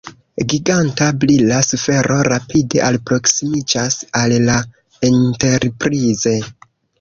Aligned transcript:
Giganta 0.51 1.09
brila 1.23 1.59
sfero 1.67 2.17
rapide 2.33 2.81
alproksimiĝas 2.87 3.99
al 4.23 4.35
la 4.47 4.57
"Enterprise". 5.11 6.35